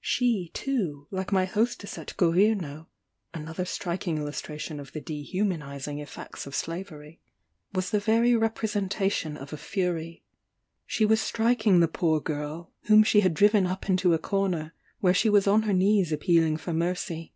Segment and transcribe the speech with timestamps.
[0.00, 2.88] She too, like my hostess at Governo
[3.32, 7.20] [another striking illustration of the dehumanizing effects of Slavery,]
[7.72, 10.24] was the very representation of a fury.
[10.86, 15.14] She was striking the poor girl, whom she had driven up into a corner, where
[15.14, 17.32] she was on her knees appealing for mercy.